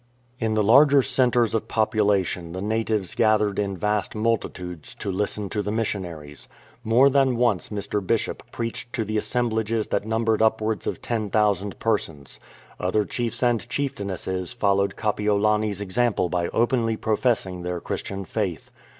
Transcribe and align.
In 0.39 0.55
the 0.55 0.63
larger 0.63 1.03
centres 1.03 1.53
of 1.53 1.67
population 1.67 2.53
the 2.53 2.59
natives 2.61 3.13
gath 3.13 3.39
ered 3.41 3.59
in 3.59 3.77
vast 3.77 4.15
multitudes 4.15 4.95
to 4.95 5.11
listen 5.11 5.47
to 5.49 5.61
the 5.61 5.69
missionaries. 5.71 6.47
More 6.83 7.07
than 7.07 7.35
once 7.35 7.69
Mr. 7.69 8.03
Bishop 8.03 8.41
preached 8.51 8.93
to 8.93 9.03
assemblages 9.15 9.89
that 9.89 10.07
numbered 10.07 10.41
upwards 10.41 10.87
of 10.87 11.03
ten 11.03 11.29
thousand 11.29 11.77
persons. 11.77 12.39
Other 12.79 13.05
chiefs 13.05 13.41
345 13.41 13.41
AN 13.99 14.09
EARNEST 14.09 14.19
CHIEF 14.23 14.35
and 14.35 14.37
chieftainesses 14.39 14.53
followed 14.55 14.95
Kapiolani's 14.95 15.81
example 15.81 16.29
by 16.29 16.47
openly 16.47 16.97
professing 16.97 17.61
their 17.61 17.79
Christian 17.79 18.25
faith. 18.25 18.71